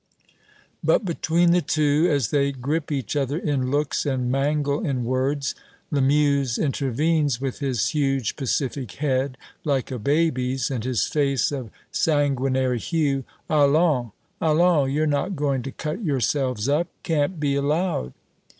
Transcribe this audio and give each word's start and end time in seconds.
But 0.83 1.05
between 1.05 1.51
the 1.51 1.61
two, 1.61 2.07
as 2.09 2.31
they 2.31 2.51
grip 2.51 2.91
each 2.91 3.15
other 3.15 3.37
in 3.37 3.69
looks 3.69 4.03
and 4.03 4.31
mangle 4.31 4.83
in 4.83 5.03
words, 5.05 5.53
Lamuse 5.91 6.57
intervenes 6.57 7.39
with 7.39 7.59
his 7.59 7.89
huge 7.89 8.35
pacific 8.35 8.93
head, 8.93 9.37
like 9.63 9.91
a 9.91 9.99
baby's, 9.99 10.71
and 10.71 10.83
his 10.83 11.05
face 11.05 11.51
of 11.51 11.69
sanguinary 11.91 12.79
hue: 12.79 13.25
"Allons, 13.47 14.09
allons! 14.41 14.91
You're 14.91 15.05
not 15.05 15.35
going 15.35 15.61
to 15.61 15.71
cut 15.71 16.03
yourselves 16.03 16.67
up! 16.67 16.87
Can't 17.03 17.39
be 17.39 17.53
allowed!" 17.53 18.13